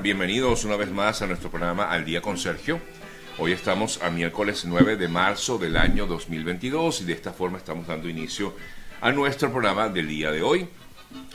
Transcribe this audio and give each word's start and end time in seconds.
Bienvenidos 0.00 0.64
una 0.64 0.76
vez 0.76 0.90
más 0.90 1.20
a 1.20 1.26
nuestro 1.26 1.50
programa 1.50 1.90
Al 1.90 2.06
Día 2.06 2.22
con 2.22 2.38
Sergio. 2.38 2.80
Hoy 3.36 3.52
estamos 3.52 4.02
a 4.02 4.08
miércoles 4.08 4.64
9 4.64 4.96
de 4.96 5.08
marzo 5.08 5.58
del 5.58 5.76
año 5.76 6.06
2022 6.06 7.02
y 7.02 7.04
de 7.04 7.12
esta 7.12 7.34
forma 7.34 7.58
estamos 7.58 7.86
dando 7.86 8.08
inicio 8.08 8.54
a 9.02 9.12
nuestro 9.12 9.52
programa 9.52 9.90
del 9.90 10.08
día 10.08 10.32
de 10.32 10.42
hoy. 10.42 10.70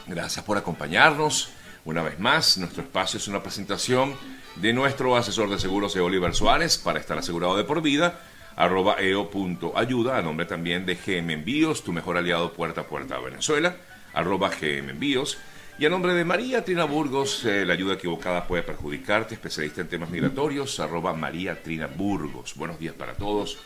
Gracias 0.07 0.43
por 0.43 0.57
acompañarnos 0.57 1.51
una 1.85 2.01
vez 2.01 2.17
más. 2.20 2.57
Nuestro 2.57 2.81
espacio 2.81 3.20
es 3.20 3.27
una 3.27 3.43
presentación 3.43 4.15
de 4.55 4.73
nuestro 4.73 5.16
asesor 5.16 5.47
de 5.52 5.59
seguros 5.59 5.95
Oliver 5.95 6.34
Suárez 6.34 6.79
para 6.79 7.00
estar 7.00 7.20
asegurado 7.20 7.55
de 7.55 7.66
por 7.66 7.84
vida 7.84 8.20
arroba 8.55 8.95
eo.ayuda, 9.00 10.18
a 10.18 10.23
nombre 10.23 10.47
también 10.47 10.88
de 10.88 10.95
GM 10.95 11.34
Envíos, 11.34 11.84
tu 11.84 11.93
mejor 11.93 12.18
aliado 12.18 12.52
puerta 12.54 12.81
a 12.81 12.88
puerta 12.88 13.16
a 13.16 13.20
Venezuela, 13.20 13.75
arroba 14.11 14.50
GM 14.50 14.89
Envíos. 14.89 15.38
Y 15.80 15.86
a 15.86 15.89
nombre 15.89 16.14
de 16.14 16.25
María 16.25 16.66
Trina 16.66 16.84
Burgos, 16.84 17.45
eh, 17.45 17.66
la 17.66 17.71
ayuda 17.71 17.93
equivocada 17.93 18.45
puede 18.45 18.64
perjudicarte, 18.64 19.36
especialista 19.36 19.80
en 19.80 19.88
temas 19.88 20.09
migratorios, 20.09 20.77
arroba 20.81 21.13
María 21.13 21.63
Trina 21.63 21.88
Burgos. 21.88 22.55
Buenos 22.58 22.77
días 22.77 22.94
para 22.95 23.13
todos, 23.13 23.59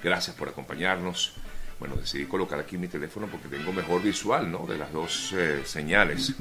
gracias 0.00 0.36
por 0.36 0.48
acompañarnos. 0.48 1.34
Bueno, 1.80 1.96
decidí 1.96 2.26
colocar 2.26 2.60
aquí 2.60 2.78
mi 2.78 2.86
teléfono 2.86 3.26
porque 3.26 3.48
tengo 3.48 3.72
mejor 3.72 4.00
visual, 4.00 4.48
¿no? 4.48 4.64
De 4.64 4.78
las 4.78 4.92
dos 4.92 5.32
eh, 5.32 5.62
señales. 5.64 6.34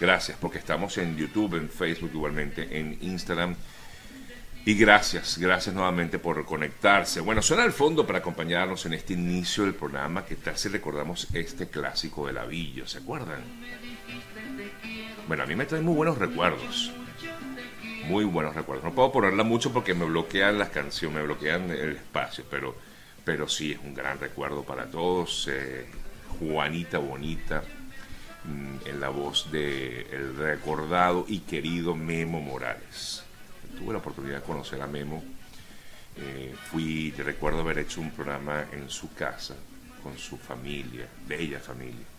Gracias, 0.00 0.36
porque 0.40 0.58
estamos 0.58 0.98
en 0.98 1.16
YouTube, 1.16 1.54
en 1.54 1.70
Facebook 1.70 2.10
igualmente, 2.12 2.76
en 2.76 2.98
Instagram. 3.02 3.54
Y 4.66 4.74
gracias, 4.74 5.38
gracias 5.38 5.72
nuevamente 5.72 6.18
por 6.18 6.44
conectarse. 6.44 7.20
Bueno, 7.20 7.40
suena 7.40 7.62
al 7.62 7.70
fondo 7.70 8.04
para 8.04 8.18
acompañarnos 8.18 8.84
en 8.84 8.94
este 8.94 9.12
inicio 9.12 9.62
del 9.62 9.74
programa. 9.74 10.26
que 10.26 10.34
tal 10.34 10.58
si 10.58 10.68
recordamos 10.68 11.28
este 11.32 11.68
clásico 11.68 12.26
de 12.26 12.32
la 12.32 12.46
villa? 12.46 12.84
¿Se 12.84 12.98
acuerdan? 12.98 13.44
Bueno, 15.28 15.44
a 15.44 15.46
mí 15.46 15.54
me 15.54 15.66
trae 15.66 15.80
muy 15.82 15.94
buenos 15.94 16.18
recuerdos. 16.18 16.90
Muy 18.08 18.24
buenos 18.24 18.56
recuerdos. 18.56 18.84
No 18.84 18.92
puedo 18.92 19.12
ponerla 19.12 19.44
mucho 19.44 19.72
porque 19.72 19.94
me 19.94 20.04
bloquean 20.04 20.58
las 20.58 20.70
canciones, 20.70 21.16
me 21.16 21.22
bloquean 21.22 21.70
el 21.70 21.92
espacio, 21.92 22.42
pero, 22.50 22.74
pero 23.24 23.48
sí 23.48 23.70
es 23.70 23.78
un 23.78 23.94
gran 23.94 24.18
recuerdo 24.18 24.64
para 24.64 24.86
todos. 24.86 25.46
Eh, 25.48 25.86
Juanita 26.40 26.98
Bonita, 26.98 27.62
mm, 28.42 28.88
en 28.88 29.00
la 29.00 29.10
voz 29.10 29.48
de 29.52 30.08
el 30.10 30.36
recordado 30.36 31.24
y 31.28 31.38
querido 31.38 31.94
Memo 31.94 32.40
Morales. 32.40 33.22
Tuve 33.78 33.92
la 33.92 33.98
oportunidad 33.98 34.36
de 34.36 34.42
conocer 34.42 34.80
a 34.80 34.86
Memo. 34.86 35.22
Eh, 36.16 36.54
fui, 36.70 37.10
recuerdo 37.12 37.60
haber 37.60 37.78
hecho 37.78 38.00
un 38.00 38.10
programa 38.10 38.66
en 38.72 38.88
su 38.88 39.12
casa, 39.14 39.54
con 40.02 40.16
su 40.16 40.38
familia, 40.38 41.06
bella 41.26 41.60
familia 41.60 42.16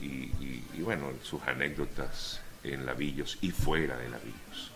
y, 0.00 0.82
bueno, 0.82 1.12
sus 1.22 1.42
anécdotas 1.42 2.40
en 2.64 2.86
Lavillos 2.86 3.38
y 3.40 3.50
fuera 3.50 3.96
de 3.96 4.08
Lavillos. 4.08 4.70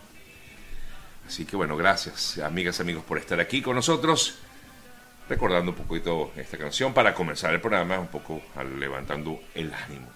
Así 1.27 1.45
que 1.45 1.57
bueno, 1.57 1.77
gracias 1.77 2.39
amigas 2.39 2.79
amigos 2.81 3.05
por 3.05 3.19
estar 3.19 3.41
aquí 3.41 3.61
con 3.61 3.75
nosotros, 3.75 4.39
recordando 5.29 5.73
un 5.73 5.77
poquito 5.77 6.33
esta 6.37 6.57
canción 6.57 6.95
para 6.95 7.15
comenzar 7.15 7.53
el 7.53 7.61
programa, 7.61 7.99
un 7.99 8.07
poco 8.07 8.43
levantando 8.79 9.41
el 9.55 9.73
ánimo, 9.75 10.09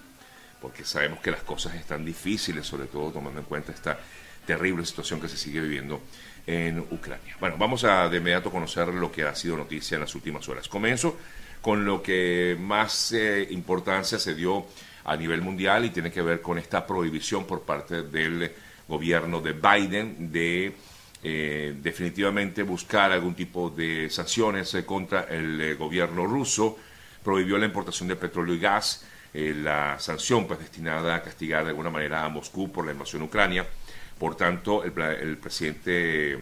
porque 0.60 0.84
sabemos 0.84 1.18
que 1.20 1.32
las 1.32 1.42
cosas 1.42 1.74
están 1.74 2.04
difíciles, 2.04 2.66
sobre 2.66 2.86
todo 2.86 3.10
tomando 3.10 3.40
en 3.40 3.46
cuenta 3.46 3.72
esta 3.72 3.98
terrible 4.46 4.84
situación 4.84 5.20
que 5.20 5.28
se 5.28 5.36
sigue 5.36 5.60
viviendo 5.60 6.00
en 6.46 6.78
Ucrania. 6.78 7.36
Bueno, 7.38 7.56
vamos 7.58 7.84
a 7.84 8.08
de 8.08 8.18
inmediato 8.18 8.50
conocer 8.50 8.88
lo 8.88 9.12
que 9.12 9.24
ha 9.24 9.34
sido 9.34 9.56
noticia 9.56 9.96
en 9.96 10.02
las 10.02 10.14
últimas 10.14 10.48
horas. 10.48 10.68
Comienzo 10.68 11.18
con 11.60 11.84
lo 11.84 12.02
que 12.02 12.56
más 12.58 13.12
eh, 13.12 13.46
importancia 13.50 14.18
se 14.18 14.34
dio 14.34 14.66
a 15.04 15.16
nivel 15.16 15.42
mundial 15.42 15.84
y 15.84 15.90
tiene 15.90 16.10
que 16.10 16.22
ver 16.22 16.40
con 16.40 16.58
esta 16.58 16.86
prohibición 16.86 17.46
por 17.46 17.62
parte 17.62 18.02
del 18.02 18.50
gobierno 18.88 19.40
de 19.40 19.52
Biden 19.52 20.32
de 20.32 20.74
eh, 21.22 21.74
definitivamente 21.82 22.62
buscar 22.62 23.12
algún 23.12 23.34
tipo 23.34 23.68
de 23.68 24.08
sanciones 24.08 24.72
eh, 24.74 24.86
contra 24.86 25.24
el 25.24 25.60
eh, 25.60 25.74
gobierno 25.74 26.26
ruso, 26.26 26.78
prohibió 27.22 27.58
la 27.58 27.66
importación 27.66 28.08
de 28.08 28.16
petróleo 28.16 28.54
y 28.54 28.58
gas, 28.58 29.04
la 29.32 29.96
sanción 30.00 30.48
pues 30.48 30.58
destinada 30.58 31.14
a 31.14 31.22
castigar 31.22 31.62
de 31.62 31.70
alguna 31.70 31.90
manera 31.90 32.24
a 32.24 32.28
Moscú 32.28 32.72
por 32.72 32.84
la 32.84 32.90
invasión 32.90 33.22
Ucrania. 33.22 33.64
Por 34.20 34.36
tanto, 34.36 34.84
el, 34.84 35.38
presidente 35.38 36.38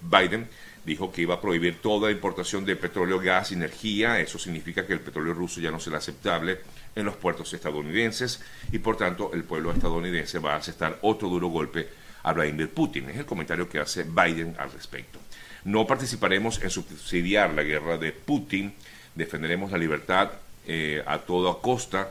Biden 0.00 0.48
dijo 0.82 1.12
que 1.12 1.20
iba 1.20 1.34
a 1.34 1.40
prohibir 1.42 1.82
toda 1.82 2.10
importación 2.10 2.64
de 2.64 2.74
petróleo, 2.74 3.20
gas 3.20 3.50
y 3.50 3.54
energía. 3.54 4.18
Eso 4.18 4.38
significa 4.38 4.86
que 4.86 4.94
el 4.94 5.00
petróleo 5.00 5.34
ruso 5.34 5.60
ya 5.60 5.70
no 5.70 5.78
será 5.78 5.98
aceptable 5.98 6.60
en 6.96 7.04
los 7.04 7.16
puertos 7.16 7.52
estadounidenses 7.52 8.40
y 8.72 8.78
por 8.78 8.96
tanto 8.96 9.30
el 9.34 9.44
pueblo 9.44 9.72
estadounidense 9.72 10.38
va 10.38 10.54
a 10.54 10.56
aceptar 10.56 11.00
otro 11.02 11.28
duro 11.28 11.48
golpe 11.48 11.86
a 12.22 12.32
Vladimir 12.32 12.70
Putin. 12.70 13.10
Es 13.10 13.18
el 13.18 13.26
comentario 13.26 13.68
que 13.68 13.78
hace 13.78 14.04
Biden 14.04 14.56
al 14.58 14.72
respecto. 14.72 15.18
No 15.64 15.86
participaremos 15.86 16.62
en 16.62 16.70
subsidiar 16.70 17.52
la 17.52 17.62
guerra 17.62 17.98
de 17.98 18.12
Putin, 18.12 18.72
defenderemos 19.14 19.70
la 19.70 19.76
libertad 19.76 20.30
eh, 20.66 21.02
a 21.06 21.18
toda 21.18 21.60
costa 21.60 22.10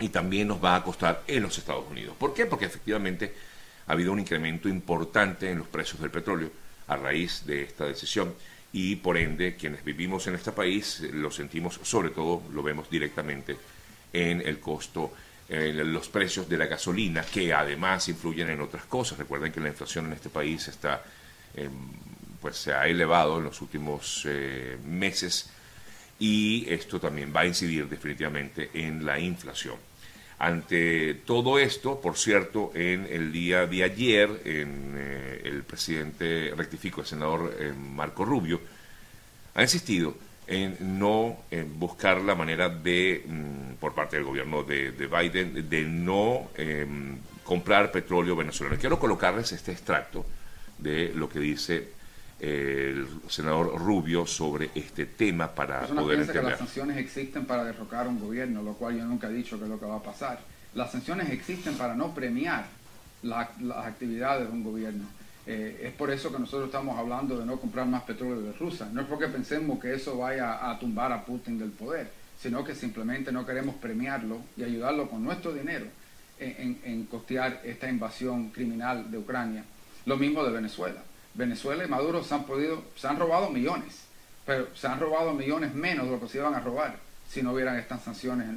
y 0.00 0.08
también 0.08 0.48
nos 0.48 0.64
va 0.64 0.74
a 0.74 0.82
costar 0.82 1.22
en 1.26 1.42
los 1.42 1.58
Estados 1.58 1.84
Unidos. 1.90 2.16
¿Por 2.18 2.32
qué? 2.32 2.46
Porque 2.46 2.64
efectivamente 2.64 3.34
ha 3.88 3.92
habido 3.92 4.12
un 4.12 4.20
incremento 4.20 4.68
importante 4.68 5.50
en 5.50 5.58
los 5.58 5.66
precios 5.66 6.00
del 6.00 6.10
petróleo 6.10 6.50
a 6.86 6.96
raíz 6.96 7.44
de 7.46 7.62
esta 7.62 7.86
decisión 7.86 8.34
y 8.72 8.96
por 8.96 9.16
ende 9.16 9.56
quienes 9.56 9.82
vivimos 9.82 10.26
en 10.26 10.34
este 10.34 10.52
país 10.52 11.00
lo 11.12 11.30
sentimos, 11.30 11.80
sobre 11.82 12.10
todo 12.10 12.42
lo 12.52 12.62
vemos 12.62 12.90
directamente 12.90 13.56
en 14.12 14.42
el 14.42 14.60
costo, 14.60 15.12
en 15.48 15.90
los 15.92 16.08
precios 16.10 16.46
de 16.48 16.58
la 16.58 16.66
gasolina, 16.66 17.22
que 17.22 17.54
además 17.54 18.08
influyen 18.10 18.50
en 18.50 18.60
otras 18.60 18.84
cosas. 18.84 19.18
Recuerden 19.18 19.52
que 19.52 19.60
la 19.60 19.68
inflación 19.68 20.06
en 20.06 20.12
este 20.12 20.28
país 20.28 20.68
está, 20.68 21.02
em, 21.54 21.72
pues 22.42 22.58
se 22.58 22.74
ha 22.74 22.86
elevado 22.86 23.38
en 23.38 23.44
los 23.44 23.60
últimos 23.62 24.22
eh, 24.26 24.76
meses 24.84 25.50
y 26.18 26.66
esto 26.68 27.00
también 27.00 27.32
va 27.34 27.40
a 27.40 27.46
incidir 27.46 27.88
definitivamente 27.88 28.70
en 28.74 29.06
la 29.06 29.18
inflación. 29.18 29.87
Ante 30.38 31.14
todo 31.14 31.58
esto, 31.58 32.00
por 32.00 32.16
cierto, 32.16 32.70
en 32.74 33.06
el 33.10 33.32
día 33.32 33.66
de 33.66 33.82
ayer, 33.82 34.40
en, 34.44 34.94
eh, 34.96 35.40
el 35.44 35.64
presidente 35.64 36.52
rectifico, 36.56 37.00
el 37.00 37.06
senador 37.08 37.56
eh, 37.58 37.72
Marco 37.72 38.24
Rubio, 38.24 38.60
ha 39.54 39.62
insistido 39.62 40.14
en 40.46 40.98
no 40.98 41.36
buscar 41.74 42.22
la 42.22 42.34
manera 42.34 42.68
de, 42.68 43.22
mm, 43.26 43.74
por 43.80 43.94
parte 43.94 44.16
del 44.16 44.24
gobierno 44.24 44.62
de, 44.62 44.92
Biden, 44.92 45.68
de 45.68 45.82
no 45.82 46.50
em, 46.56 47.18
comprar 47.44 47.90
petróleo 47.90 48.34
venezolano. 48.34 48.78
Quiero 48.78 48.98
colocarles 48.98 49.52
este 49.52 49.72
extracto 49.72 50.24
de 50.78 51.12
lo 51.14 51.28
que 51.28 51.40
dice 51.40 51.97
el 52.40 53.06
senador 53.28 53.78
Rubio 53.78 54.26
sobre 54.26 54.70
este 54.74 55.06
tema 55.06 55.48
para 55.54 55.86
poder 55.86 56.20
entender. 56.20 56.42
que 56.42 56.50
las 56.50 56.58
sanciones 56.58 56.96
existen 56.96 57.44
para 57.44 57.64
derrocar 57.64 58.06
un 58.06 58.20
gobierno, 58.20 58.62
lo 58.62 58.74
cual 58.74 58.96
yo 58.96 59.04
nunca 59.04 59.28
he 59.28 59.32
dicho 59.32 59.58
que 59.58 59.64
es 59.64 59.70
lo 59.70 59.78
que 59.78 59.86
va 59.86 59.96
a 59.96 60.02
pasar. 60.02 60.40
Las 60.74 60.92
sanciones 60.92 61.30
existen 61.30 61.74
para 61.74 61.94
no 61.94 62.14
premiar 62.14 62.66
las 63.22 63.48
actividades 63.84 64.46
de 64.46 64.52
un 64.52 64.62
gobierno. 64.62 65.04
Eh, 65.46 65.80
es 65.84 65.92
por 65.92 66.10
eso 66.10 66.30
que 66.30 66.38
nosotros 66.38 66.66
estamos 66.66 66.98
hablando 66.98 67.38
de 67.38 67.46
no 67.46 67.58
comprar 67.58 67.86
más 67.86 68.02
petróleo 68.02 68.42
de 68.42 68.52
Rusia. 68.52 68.86
No 68.92 69.00
es 69.00 69.06
porque 69.06 69.28
pensemos 69.28 69.80
que 69.80 69.94
eso 69.94 70.18
vaya 70.18 70.70
a 70.70 70.78
tumbar 70.78 71.10
a 71.10 71.24
Putin 71.24 71.58
del 71.58 71.70
poder, 71.70 72.10
sino 72.38 72.62
que 72.62 72.74
simplemente 72.74 73.32
no 73.32 73.46
queremos 73.46 73.74
premiarlo 73.76 74.40
y 74.56 74.62
ayudarlo 74.62 75.08
con 75.08 75.24
nuestro 75.24 75.54
dinero 75.54 75.86
en, 76.38 77.04
costear 77.04 77.62
esta 77.64 77.88
invasión 77.88 78.50
criminal 78.50 79.10
de 79.10 79.18
Ucrania. 79.18 79.64
Lo 80.04 80.16
mismo 80.16 80.44
de 80.44 80.52
Venezuela. 80.52 81.02
Venezuela 81.38 81.84
y 81.84 81.88
Maduro 81.88 82.22
se 82.22 82.34
han 82.34 82.44
podido, 82.44 82.82
se 82.96 83.06
han 83.06 83.18
robado 83.18 83.48
millones, 83.48 84.02
pero 84.44 84.68
se 84.74 84.86
han 84.86 85.00
robado 85.00 85.32
millones 85.32 85.72
menos 85.74 86.06
de 86.06 86.12
lo 86.12 86.20
que 86.20 86.28
se 86.28 86.38
iban 86.38 86.54
a 86.54 86.60
robar 86.60 86.96
si 87.30 87.42
no 87.42 87.52
hubieran 87.52 87.78
estas 87.78 88.02
sanciones, 88.02 88.48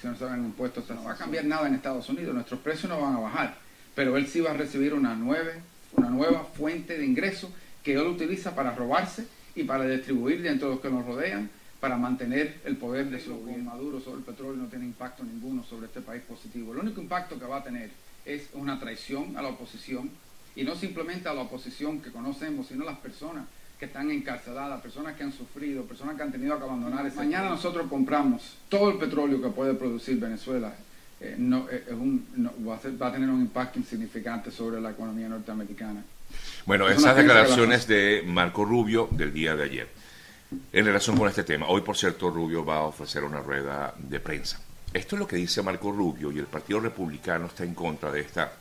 si 0.00 0.06
no 0.06 0.16
se 0.16 0.24
hubieran 0.24 0.44
impuestos. 0.44 0.88
No 0.90 1.04
va 1.04 1.12
a 1.12 1.16
cambiar 1.16 1.44
nada 1.44 1.66
en 1.66 1.74
Estados 1.74 2.08
Unidos, 2.08 2.34
nuestros 2.34 2.60
precios 2.60 2.90
no 2.90 3.00
van 3.00 3.16
a 3.16 3.20
bajar, 3.20 3.56
pero 3.94 4.16
él 4.16 4.26
sí 4.26 4.40
va 4.40 4.50
a 4.50 4.54
recibir 4.54 4.94
una 4.94 5.14
nueva 5.14 5.50
una 5.92 6.10
nueva 6.10 6.44
fuente 6.44 6.96
de 6.96 7.04
ingreso 7.04 7.50
que 7.82 7.94
él 7.94 8.06
utiliza 8.06 8.54
para 8.54 8.74
robarse 8.74 9.26
y 9.54 9.64
para 9.64 9.86
distribuir 9.86 10.42
dentro 10.42 10.68
de 10.68 10.74
los 10.74 10.82
que 10.82 10.90
nos 10.90 11.04
rodean, 11.04 11.50
para 11.80 11.96
mantener 11.96 12.60
el 12.64 12.76
poder 12.76 13.06
de 13.10 13.20
su 13.20 13.36
gobierno. 13.36 13.70
Maduro 13.70 14.00
sobre 14.00 14.18
el 14.18 14.24
petróleo 14.24 14.62
no 14.62 14.68
tiene 14.68 14.84
impacto 14.84 15.24
ninguno 15.24 15.64
sobre 15.64 15.86
este 15.86 16.00
país 16.00 16.22
positivo. 16.22 16.72
El 16.72 16.80
único 16.80 17.00
impacto 17.00 17.38
que 17.38 17.46
va 17.46 17.58
a 17.58 17.64
tener 17.64 17.90
es 18.24 18.48
una 18.52 18.78
traición 18.78 19.36
a 19.36 19.42
la 19.42 19.48
oposición, 19.48 20.10
y 20.56 20.64
no 20.64 20.74
simplemente 20.74 21.28
a 21.28 21.34
la 21.34 21.42
oposición 21.42 22.00
que 22.00 22.10
conocemos, 22.10 22.66
sino 22.66 22.82
a 22.82 22.92
las 22.92 22.98
personas 22.98 23.44
que 23.78 23.86
están 23.86 24.10
encarceladas, 24.10 24.82
personas 24.82 25.16
que 25.16 25.22
han 25.22 25.32
sufrido, 25.32 25.84
personas 25.84 26.16
que 26.16 26.22
han 26.22 26.32
tenido 26.32 26.58
que 26.58 26.64
abandonar 26.64 27.06
ese 27.06 27.16
Mañana 27.16 27.48
nosotros 27.48 27.86
compramos 27.88 28.56
todo 28.68 28.90
el 28.90 28.98
petróleo 28.98 29.40
que 29.40 29.48
puede 29.48 29.74
producir 29.74 30.18
Venezuela 30.18 30.74
eh, 31.20 31.34
no, 31.36 31.68
eh, 31.70 31.84
es 31.86 31.92
un, 31.92 32.26
va, 32.66 32.76
a 32.76 33.12
tener 33.12 33.28
un 33.28 33.42
impacto 33.42 33.78
insignificante 33.78 34.50
sobre 34.50 34.80
la 34.80 34.90
economía 34.90 35.28
norteamericana. 35.28 36.02
Bueno, 36.64 36.88
esas 36.88 37.14
declaraciones 37.14 37.86
de 37.86 38.22
Marco 38.26 38.64
Rubio 38.64 39.08
del 39.10 39.32
día 39.32 39.54
de 39.54 39.64
ayer 39.64 39.88
en 40.72 40.84
relación 40.84 41.18
con 41.18 41.28
este 41.28 41.44
tema. 41.44 41.66
Hoy, 41.68 41.82
por 41.82 41.96
cierto, 41.96 42.30
Rubio 42.30 42.64
va 42.64 42.76
a 42.76 42.82
ofrecer 42.82 43.22
una 43.22 43.40
rueda 43.40 43.94
de 43.98 44.18
prensa. 44.18 44.60
Esto 44.94 45.16
es 45.16 45.20
lo 45.20 45.28
que 45.28 45.36
dice 45.36 45.62
Marco 45.62 45.92
Rubio 45.92 46.32
y 46.32 46.38
el 46.38 46.46
Partido 46.46 46.80
Republicano 46.80 47.46
está 47.46 47.64
en 47.64 47.74
contra 47.74 48.10
de 48.10 48.20
esta 48.20 48.52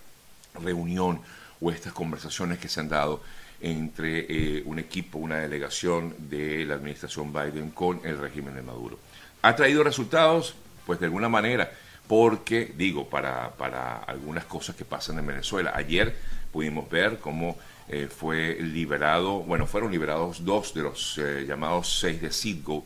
reunión 0.62 1.22
o 1.62 1.72
estas 1.72 1.94
conversaciones 1.94 2.60
que 2.60 2.70
se 2.70 2.80
han 2.80 2.90
dado 2.90 3.22
entre 3.62 4.26
eh, 4.30 4.64
un 4.66 4.80
equipo, 4.80 5.18
una 5.18 5.38
delegación 5.38 6.16
de 6.30 6.66
la 6.66 6.76
administración 6.76 7.34
Biden 7.34 7.72
con 7.72 8.02
el 8.06 8.18
régimen 8.18 8.56
de 8.56 8.62
Maduro. 8.62 9.00
¿Ha 9.42 9.56
traído 9.56 9.84
resultados? 9.84 10.56
Pues 10.86 11.00
de 11.00 11.08
alguna 11.08 11.30
manera, 11.30 11.72
porque, 12.08 12.74
digo, 12.76 13.10
para, 13.10 13.52
para 13.52 13.98
algunas 13.98 14.46
cosas 14.46 14.76
que 14.76 14.86
pasan 14.86 15.20
en 15.20 15.28
Venezuela. 15.28 15.74
Ayer 15.76 16.16
pudimos 16.52 16.90
ver 16.90 17.20
cómo 17.20 17.58
eh, 17.88 18.08
fue 18.08 18.58
liberado, 18.62 19.40
bueno, 19.42 19.68
fueron 19.68 19.92
liberados 19.92 20.44
dos 20.44 20.74
de 20.74 20.82
los 20.82 21.18
eh, 21.18 21.46
llamados 21.48 22.00
seis 22.00 22.22
de 22.22 22.32
Citgo, 22.32 22.86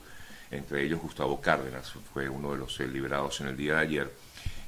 entre 0.52 0.84
ellos 0.84 1.02
Gustavo 1.02 1.42
Cárdenas, 1.42 1.94
fue 2.14 2.30
uno 2.30 2.52
de 2.52 2.58
los 2.58 2.80
liberados 2.80 3.42
en 3.42 3.48
el 3.48 3.58
día 3.58 3.76
de 3.76 3.82
ayer 3.82 4.12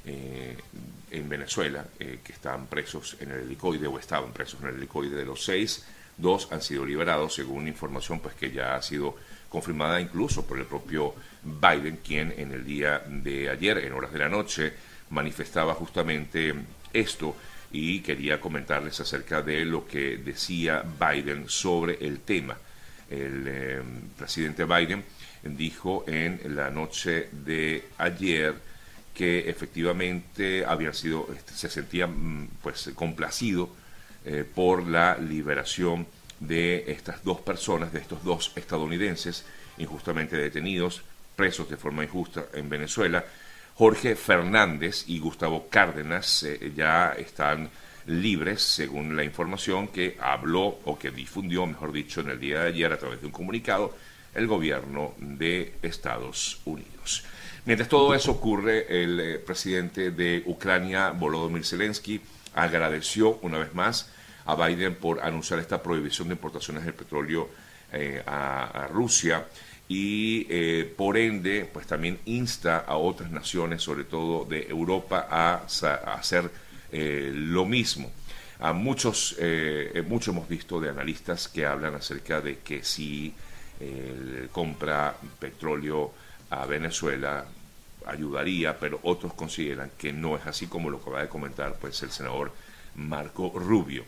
en 0.06 1.28
Venezuela, 1.28 1.84
que 1.98 2.32
estaban 2.32 2.66
presos 2.66 3.16
en 3.20 3.32
el 3.32 3.40
helicoide 3.40 3.86
o 3.86 3.98
estaban 3.98 4.32
presos 4.32 4.60
en 4.62 4.68
el 4.68 4.76
helicoide 4.76 5.16
de 5.16 5.24
los 5.24 5.44
seis 5.44 5.84
Dos 6.16 6.48
han 6.50 6.62
sido 6.62 6.86
liberados, 6.86 7.34
según 7.34 7.68
información 7.68 8.20
pues, 8.20 8.34
que 8.34 8.50
ya 8.50 8.74
ha 8.74 8.82
sido 8.82 9.16
confirmada 9.48 10.00
incluso 10.00 10.46
por 10.46 10.58
el 10.58 10.64
propio 10.64 11.14
Biden, 11.42 11.98
quien 11.98 12.32
en 12.36 12.52
el 12.52 12.64
día 12.64 13.02
de 13.06 13.50
ayer, 13.50 13.78
en 13.78 13.92
horas 13.92 14.12
de 14.12 14.18
la 14.18 14.28
noche, 14.28 14.72
manifestaba 15.10 15.74
justamente 15.74 16.54
esto 16.92 17.36
y 17.70 18.00
quería 18.00 18.40
comentarles 18.40 18.98
acerca 19.00 19.42
de 19.42 19.64
lo 19.64 19.86
que 19.86 20.16
decía 20.16 20.82
Biden 20.98 21.48
sobre 21.48 21.98
el 22.00 22.20
tema. 22.20 22.56
El 23.10 23.44
eh, 23.46 23.82
presidente 24.16 24.64
Biden 24.64 25.04
dijo 25.42 26.04
en 26.08 26.56
la 26.56 26.70
noche 26.70 27.28
de 27.30 27.84
ayer 27.98 28.54
que 29.16 29.48
efectivamente 29.48 30.64
había 30.66 30.92
sido, 30.92 31.28
este, 31.34 31.54
se 31.54 31.70
sentía 31.70 32.06
mm, 32.06 32.48
pues 32.62 32.90
complacido 32.94 33.70
eh, 34.26 34.44
por 34.44 34.86
la 34.86 35.16
liberación 35.16 36.06
de 36.38 36.84
estas 36.92 37.24
dos 37.24 37.40
personas, 37.40 37.92
de 37.94 38.00
estos 38.00 38.22
dos 38.22 38.52
estadounidenses 38.56 39.46
injustamente 39.78 40.36
detenidos, 40.36 41.02
presos 41.34 41.68
de 41.70 41.78
forma 41.78 42.04
injusta 42.04 42.46
en 42.52 42.68
Venezuela. 42.68 43.24
Jorge 43.76 44.16
Fernández 44.16 45.04
y 45.06 45.18
Gustavo 45.18 45.68
Cárdenas 45.70 46.42
eh, 46.42 46.72
ya 46.76 47.12
están 47.12 47.70
libres, 48.06 48.62
según 48.62 49.16
la 49.16 49.24
información 49.24 49.88
que 49.88 50.18
habló 50.20 50.78
o 50.84 50.98
que 50.98 51.10
difundió, 51.10 51.66
mejor 51.66 51.92
dicho, 51.92 52.20
en 52.20 52.30
el 52.30 52.40
día 52.40 52.60
de 52.60 52.68
ayer 52.68 52.92
a 52.92 52.98
través 52.98 53.20
de 53.20 53.26
un 53.26 53.32
comunicado 53.32 53.96
el 54.34 54.46
gobierno 54.46 55.14
de 55.18 55.74
Estados 55.80 56.60
Unidos. 56.66 57.24
Mientras 57.66 57.88
todo 57.88 58.14
eso 58.14 58.30
ocurre, 58.30 59.02
el 59.02 59.18
eh, 59.18 59.38
presidente 59.40 60.12
de 60.12 60.44
Ucrania, 60.46 61.10
Volodymyr 61.10 61.64
Zelensky, 61.64 62.20
agradeció 62.54 63.40
una 63.42 63.58
vez 63.58 63.74
más 63.74 64.08
a 64.44 64.54
Biden 64.54 64.94
por 64.94 65.18
anunciar 65.18 65.58
esta 65.58 65.82
prohibición 65.82 66.28
de 66.28 66.34
importaciones 66.34 66.86
de 66.86 66.92
petróleo 66.92 67.50
eh, 67.92 68.22
a, 68.24 68.86
Rusia 68.92 69.48
y 69.88 70.46
eh, 70.48 70.94
por 70.96 71.16
ende 71.16 71.68
pues 71.72 71.88
también 71.88 72.20
insta 72.24 72.78
a 72.86 72.98
otras 72.98 73.32
naciones, 73.32 73.82
sobre 73.82 74.04
todo 74.04 74.44
de 74.44 74.68
Europa, 74.68 75.26
a, 75.28 75.64
hacer 76.14 76.48
lo 76.92 77.64
mismo. 77.66 78.12
A 78.60 78.72
muchos, 78.72 79.36
mucho 80.06 80.30
hemos 80.30 80.48
visto 80.48 80.80
de 80.80 80.88
analistas 80.88 81.48
que 81.48 81.66
hablan 81.66 81.96
acerca 81.96 82.40
de 82.40 82.58
que 82.58 82.84
si 82.84 83.34
compra 84.52 85.16
petróleo 85.40 86.12
a 86.50 86.66
Venezuela 86.66 87.44
ayudaría, 88.06 88.78
pero 88.78 89.00
otros 89.02 89.34
consideran 89.34 89.90
que 89.98 90.12
no 90.12 90.36
es 90.36 90.46
así 90.46 90.66
como 90.66 90.90
lo 90.90 90.98
acaba 90.98 91.22
de 91.22 91.28
comentar 91.28 91.74
pues 91.80 92.02
el 92.02 92.10
senador 92.10 92.52
Marco 92.94 93.52
Rubio. 93.54 94.04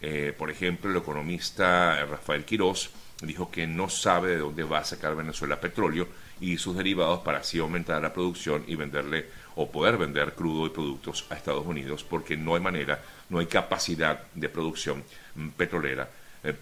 Eh, 0.00 0.34
por 0.36 0.50
ejemplo, 0.50 0.90
el 0.90 0.96
economista 0.96 2.04
Rafael 2.06 2.44
Quirós 2.44 2.90
dijo 3.22 3.50
que 3.50 3.66
no 3.66 3.90
sabe 3.90 4.30
de 4.30 4.38
dónde 4.38 4.64
va 4.64 4.78
a 4.78 4.84
sacar 4.84 5.14
Venezuela 5.14 5.60
petróleo 5.60 6.08
y 6.40 6.56
sus 6.56 6.76
derivados 6.76 7.20
para 7.20 7.38
así 7.38 7.58
aumentar 7.58 8.00
la 8.00 8.14
producción 8.14 8.64
y 8.66 8.76
venderle 8.76 9.26
o 9.56 9.70
poder 9.70 9.98
vender 9.98 10.34
crudo 10.34 10.66
y 10.66 10.70
productos 10.70 11.26
a 11.28 11.34
Estados 11.34 11.66
Unidos 11.66 12.02
porque 12.02 12.36
no 12.36 12.54
hay 12.54 12.62
manera, 12.62 13.02
no 13.28 13.40
hay 13.40 13.46
capacidad 13.46 14.22
de 14.34 14.48
producción 14.48 15.04
petrolera 15.56 16.08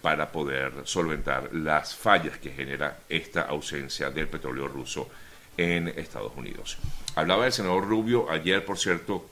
para 0.01 0.31
poder 0.31 0.73
solventar 0.83 1.53
las 1.53 1.95
fallas 1.95 2.37
que 2.37 2.51
genera 2.51 2.99
esta 3.07 3.43
ausencia 3.43 4.09
del 4.09 4.27
petróleo 4.27 4.67
ruso 4.67 5.09
en 5.55 5.87
Estados 5.89 6.33
Unidos. 6.35 6.77
Hablaba 7.15 7.45
el 7.45 7.51
senador 7.51 7.87
Rubio 7.87 8.29
ayer, 8.29 8.63
por 8.63 8.77
cierto, 8.77 9.29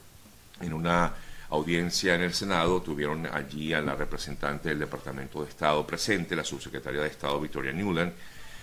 en 0.62 0.74
una 0.74 1.14
audiencia 1.50 2.16
en 2.16 2.22
el 2.22 2.34
Senado, 2.34 2.82
tuvieron 2.82 3.26
allí 3.28 3.74
a 3.74 3.82
la 3.82 3.96
representante 3.96 4.70
del 4.70 4.80
Departamento 4.80 5.44
de 5.44 5.50
Estado 5.50 5.86
presente, 5.88 6.36
la 6.36 6.44
subsecretaria 6.44 7.02
de 7.02 7.08
Estado 7.08 7.40
Victoria 7.40 7.72
Newland, 7.72 8.12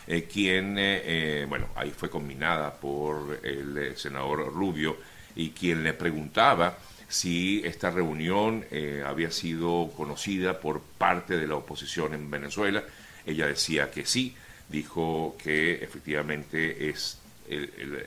eh, 0.06 0.28
quien, 0.30 0.76
eh, 0.78 1.02
eh, 1.04 1.46
bueno, 1.48 1.68
ahí 1.74 1.90
fue 1.90 2.10
combinada 2.10 2.74
por 2.74 3.40
el 3.42 3.96
senador 3.96 4.52
Rubio 4.52 4.98
y 5.34 5.50
quien 5.50 5.82
le 5.82 5.94
preguntaba 5.94 6.76
si 7.08 7.62
esta 7.64 7.90
reunión 7.90 8.64
había 9.06 9.30
sido 9.30 9.90
conocida 9.96 10.60
por 10.60 10.80
parte 10.80 11.36
de 11.36 11.46
la 11.46 11.56
oposición 11.56 12.14
en 12.14 12.30
Venezuela. 12.30 12.82
Ella 13.26 13.46
decía 13.46 13.90
que 13.90 14.04
sí, 14.04 14.34
dijo 14.68 15.36
que 15.42 15.74
efectivamente 15.74 16.88
es 16.88 17.18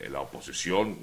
la 0.09 0.21
oposición, 0.21 0.97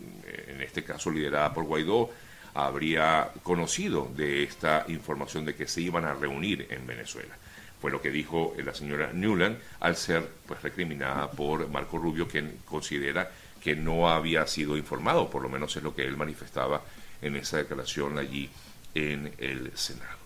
en 0.48 0.60
este 0.60 0.82
caso 0.82 1.10
liderada 1.10 1.54
por 1.54 1.64
Guaidó, 1.64 2.10
habría 2.54 3.30
conocido 3.42 4.10
de 4.16 4.44
esta 4.44 4.84
información 4.88 5.44
de 5.44 5.54
que 5.54 5.66
se 5.66 5.80
iban 5.80 6.04
a 6.04 6.14
reunir 6.14 6.66
en 6.70 6.86
Venezuela. 6.86 7.36
Fue 7.80 7.90
lo 7.90 8.00
que 8.00 8.10
dijo 8.10 8.54
la 8.64 8.74
señora 8.74 9.12
Newland 9.12 9.58
al 9.80 9.96
ser 9.96 10.26
pues 10.46 10.62
recriminada 10.62 11.30
por 11.30 11.68
Marco 11.68 11.98
Rubio, 11.98 12.28
quien 12.28 12.58
considera 12.64 13.30
que 13.62 13.74
no 13.76 14.08
había 14.08 14.46
sido 14.46 14.76
informado, 14.76 15.28
por 15.30 15.42
lo 15.42 15.48
menos 15.48 15.76
es 15.76 15.82
lo 15.82 15.94
que 15.94 16.04
él 16.04 16.16
manifestaba 16.16 16.82
en 17.24 17.36
esa 17.36 17.56
declaración 17.56 18.18
allí 18.18 18.48
en 18.94 19.32
el 19.38 19.72
Senado. 19.74 20.24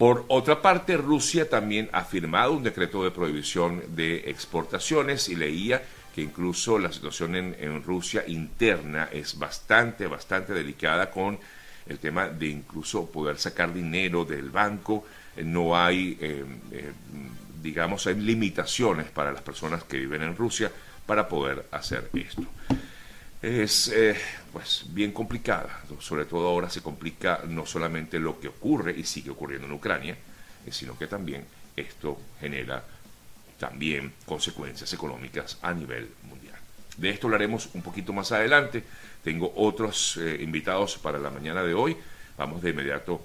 Por 0.00 0.24
otra 0.28 0.62
parte, 0.62 0.96
Rusia 0.96 1.48
también 1.50 1.90
ha 1.92 2.04
firmado 2.04 2.52
un 2.52 2.62
decreto 2.62 3.04
de 3.04 3.10
prohibición 3.10 3.82
de 3.94 4.30
exportaciones 4.30 5.28
y 5.28 5.36
leía 5.36 5.82
que 6.14 6.22
incluso 6.22 6.78
la 6.78 6.90
situación 6.90 7.36
en, 7.36 7.82
Rusia 7.84 8.24
interna 8.26 9.10
es 9.12 9.38
bastante, 9.38 10.06
bastante 10.06 10.54
delicada 10.54 11.10
con 11.10 11.38
el 11.86 11.98
tema 11.98 12.28
de 12.28 12.46
incluso 12.46 13.10
poder 13.10 13.38
sacar 13.38 13.74
dinero 13.74 14.24
del 14.24 14.48
banco, 14.48 15.04
eh, 15.36 15.44
no 15.44 15.76
hay, 15.76 16.16
eh, 16.20 16.44
eh, 16.72 16.92
digamos, 17.62 18.06
hay 18.06 18.14
limitaciones 18.14 19.10
para 19.10 19.32
las 19.32 19.42
personas 19.42 19.84
que 19.84 19.98
viven 19.98 20.22
en 20.22 20.34
Rusia 20.34 20.72
para 21.04 21.28
poder 21.28 21.66
hacer 21.72 22.08
esto. 22.14 22.44
Es 23.42 23.90
pues 24.52 24.84
bien 24.88 25.12
complicada, 25.12 25.80
sobre 26.00 26.26
todo 26.26 26.46
ahora 26.48 26.68
se 26.68 26.82
complica 26.82 27.40
no 27.48 27.64
solamente 27.64 28.18
lo 28.18 28.38
que 28.38 28.48
ocurre 28.48 28.94
y 28.96 29.04
sigue 29.04 29.30
ocurriendo 29.30 29.66
en 29.66 29.72
Ucrania, 29.72 30.16
sino 30.70 30.98
que 30.98 31.06
también 31.06 31.46
esto 31.74 32.18
genera 32.38 32.84
también 33.58 34.12
consecuencias 34.26 34.92
económicas 34.92 35.58
a 35.62 35.72
nivel 35.72 36.10
mundial. 36.28 36.56
De 36.96 37.10
esto 37.10 37.28
hablaremos 37.28 37.70
un 37.74 37.82
poquito 37.82 38.12
más 38.12 38.32
adelante. 38.32 38.82
Tengo 39.22 39.52
otros 39.56 40.16
eh, 40.16 40.38
invitados 40.40 40.98
para 40.98 41.18
la 41.18 41.30
mañana 41.30 41.62
de 41.62 41.74
hoy. 41.74 41.96
Vamos 42.36 42.62
de 42.62 42.70
inmediato 42.70 43.22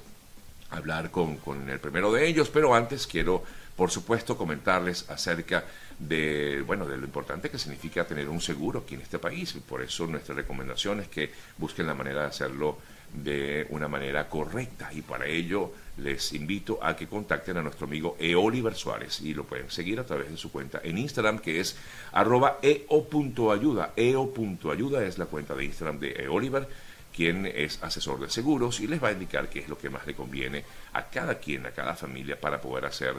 a 0.69 0.77
hablar 0.77 1.11
con, 1.11 1.37
con 1.37 1.69
el 1.69 1.79
primero 1.79 2.11
de 2.11 2.27
ellos, 2.27 2.49
pero 2.49 2.75
antes 2.75 3.07
quiero, 3.07 3.43
por 3.75 3.91
supuesto, 3.91 4.37
comentarles 4.37 5.09
acerca 5.09 5.59
de, 5.59 5.65
bueno, 5.99 6.85
de 6.85 6.97
lo 6.97 7.05
importante 7.05 7.49
que 7.49 7.57
significa 7.57 8.05
tener 8.05 8.27
un 8.29 8.41
seguro 8.41 8.81
aquí 8.81 8.95
en 8.95 9.01
este 9.01 9.19
país. 9.19 9.53
Por 9.67 9.81
eso 9.81 10.07
nuestra 10.07 10.35
recomendación 10.35 10.99
es 10.99 11.07
que 11.07 11.31
busquen 11.57 11.87
la 11.87 11.93
manera 11.93 12.21
de 12.21 12.27
hacerlo 12.27 12.77
de 13.13 13.65
una 13.69 13.87
manera 13.87 14.27
correcta 14.27 14.91
y 14.91 15.01
para 15.01 15.25
ello 15.25 15.71
les 15.97 16.33
invito 16.33 16.79
a 16.81 16.95
que 16.95 17.07
contacten 17.07 17.55
a 17.57 17.61
nuestro 17.61 17.87
amigo 17.87 18.17
Eoliver 18.19 18.75
Suárez 18.75 19.21
y 19.21 19.33
lo 19.33 19.45
pueden 19.45 19.71
seguir 19.71 19.99
a 19.99 20.05
través 20.05 20.29
de 20.29 20.37
su 20.37 20.51
cuenta 20.51 20.81
en 20.83 20.97
Instagram 20.97 21.39
que 21.39 21.59
es 21.59 21.77
arroba 22.11 22.59
eo.ayuda. 22.61 23.93
Eo.ayuda 23.95 25.05
es 25.05 25.17
la 25.17 25.25
cuenta 25.27 25.55
de 25.55 25.65
Instagram 25.65 25.99
de 25.99 26.11
Eoliver 26.23 26.67
quien 27.15 27.45
es 27.45 27.81
asesor 27.81 28.19
de 28.19 28.29
seguros 28.29 28.81
y 28.81 28.87
les 28.87 29.01
va 29.01 29.07
a 29.07 29.13
indicar 29.13 29.47
qué 29.47 29.59
es 29.59 29.69
lo 29.69 29.77
que 29.77 29.89
más 29.89 30.05
le 30.05 30.15
conviene 30.15 30.65
a 30.91 31.05
cada 31.05 31.39
quien, 31.39 31.65
a 31.65 31.71
cada 31.71 31.95
familia 31.95 32.37
para 32.37 32.59
poder 32.59 32.85
hacer, 32.85 33.13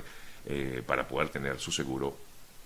eh, 0.45 0.83
para 0.87 1.09
poder 1.09 1.31
tener 1.31 1.59
su 1.59 1.73
seguro 1.73 2.15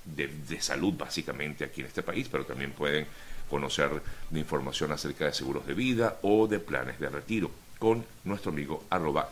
de, 0.05 0.61
salud 0.61 0.95
básicamente 0.95 1.65
aquí 1.65 1.81
en 1.81 1.87
este 1.87 2.03
país, 2.03 2.29
pero 2.31 2.45
también 2.45 2.73
pueden 2.73 3.07
conocer 3.49 3.91
de 4.31 4.39
información 4.39 4.93
acerca 4.93 5.27
de 5.27 5.33
seguros 5.33 5.67
de 5.67 5.75
vida 5.75 6.19
o 6.23 6.47
de 6.47 6.61
planes 6.61 6.99
de 7.01 7.09
retiro 7.09 7.51
con 7.79 8.05
nuestro 8.25 8.53
amigo 8.53 8.85
arroba. 8.91 9.31